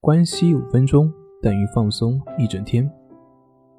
[0.00, 1.12] 关系五分钟
[1.42, 2.88] 等于放松一整天。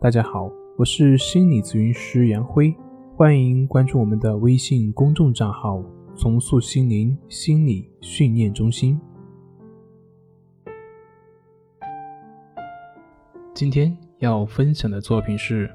[0.01, 2.75] 大家好，我是心理咨询师杨辉，
[3.15, 5.81] 欢迎关注我们的微信公众账号
[6.17, 8.99] “重塑心灵心理训练中心”。
[13.55, 15.71] 今天要分享的作品是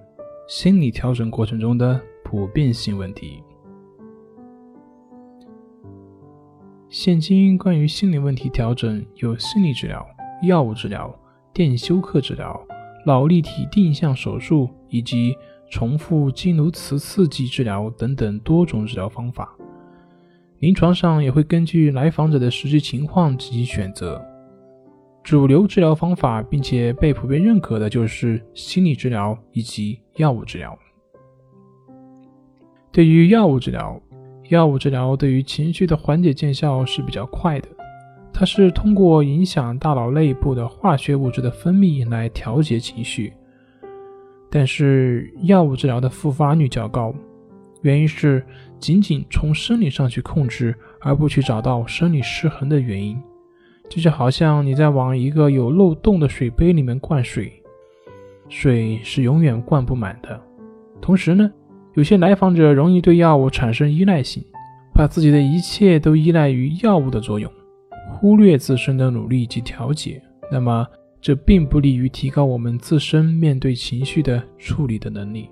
[0.46, 3.42] 心理调整过程中的普遍性问题。
[6.90, 10.06] 现今关于心理问题调整，有心理治疗、
[10.46, 11.14] 药物治疗、
[11.52, 12.60] 电休克治疗、
[13.06, 15.36] 脑立体定向手术以及
[15.70, 19.54] 重复经颅磁刺激治疗等等多种治疗方法。
[20.60, 24.24] 临床上也会根据来访者的实际情况进行选择。
[25.22, 30.78] 主流治疗方法并且被普遍认可的就是心理治疗以及药物治疗。
[32.92, 34.00] 对于药物治疗，
[34.50, 37.68] 药物治疗对于情绪的缓解见效是比较快的，
[38.36, 43.32] 它是通过影响大脑内部的化学物质的分泌来调节情绪。
[44.50, 47.14] 但是药物治疗的复发率较高，
[47.82, 48.44] 原因是
[48.80, 53.16] 仅仅从生理上去控制，而不去找到生理失衡的原因。
[53.88, 57.52] 这就好像你在往一个有漏洞的水杯里面灌水，
[58.48, 60.40] 水是永远灌不满的。
[61.00, 61.48] 同时呢，
[61.94, 64.42] 有些来访者容易对药物产生依赖性，
[64.92, 67.50] 把自己的一切都依赖于药物的作用，
[68.08, 70.22] 忽略自身的努力及调节。
[70.50, 70.86] 那么，
[71.20, 75.48] 这并不利于提高我们自身面对情绪的处理的能力。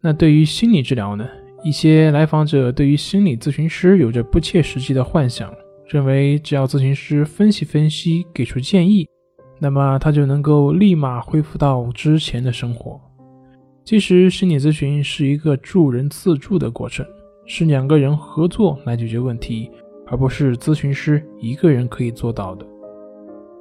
[0.00, 1.26] 那对于心理治疗呢？
[1.62, 5.50] 一些来访者对于心理咨询师有着不切实际的幻想，
[5.88, 9.08] 认为只要咨询师分析分析，给出建议，
[9.58, 13.00] 那么他就能够立马恢复到之前的生活。
[13.82, 17.06] 其实，心理咨询是一个助人自助的过程，
[17.46, 19.70] 是两个人合作来解决问题，
[20.06, 22.66] 而不是咨询师一个人可以做到的。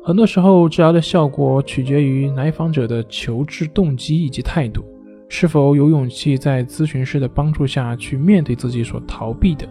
[0.04, 4.84] 很多时候，治疗的效果取决于来访者的求治动机以及态度，
[5.30, 9.68] 是否有勇气在咨询师的帮助下去面对自己所逃避的。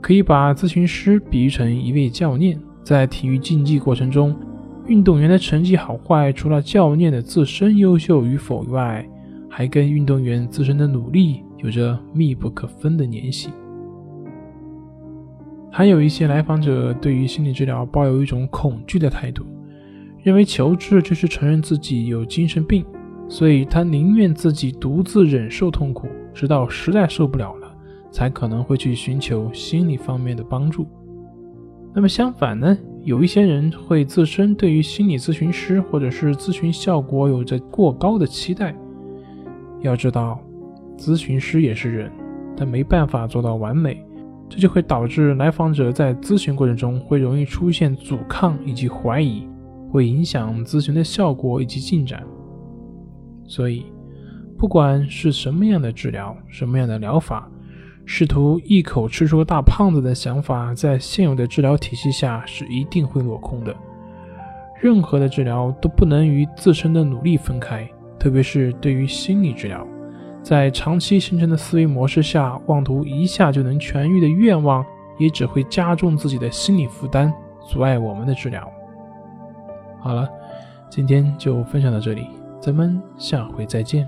[0.00, 4.34] 可以把咨询师比喻成一位教练，在体育竞技过程中，
[4.86, 9.08] 运动员的成绩好坏，除了教练的自身优秀与否以外，
[9.48, 13.48] 还跟运动员自身的努力有着密不可分的联系。
[15.76, 19.44] 还有一些来访者对于心理治疗抱有一种恐惧的态度，
[20.22, 22.84] 认为求治就是承认自己有精神病，
[23.28, 27.76] 所以他宁愿自己独自忍受痛苦，直到实在受不了了，
[28.12, 30.86] 才可能会去寻求心理方面的帮助。
[31.92, 32.78] 那么相反呢？
[33.02, 38.72] 有一些人会自身对于心理咨询师或者是咨询效果有着过高的期待。
[39.80, 40.40] 要知道，
[40.96, 42.12] 咨询师也是人，
[42.56, 44.00] 但没办法做到完美，
[44.54, 49.48] 这就会导致来访者在咨询过程中会容易出现阻抗以及怀疑，
[49.90, 52.22] 会影响咨询的效果以及进展。
[53.44, 53.84] 所以，
[54.56, 57.50] 不管是什么样的治疗，什么样的疗法，
[58.04, 63.74] 试图一口吃出大胖子的想法，在现有的治疗体系下是一定会落空的。
[64.80, 67.88] 任何的治疗都不能与自身的努力分开。
[68.20, 69.84] 特别是对于心理治疗，
[70.44, 74.84] 在长期形成的思维模式下，妄图一下就能痊愈的愿望，
[75.18, 77.32] 也只会加重自己的心理负担，
[77.66, 78.70] 阻碍我们的治疗。
[79.98, 80.28] 好了，
[80.90, 82.26] 今天就分享到这里，
[82.60, 84.06] 咱们下回再见。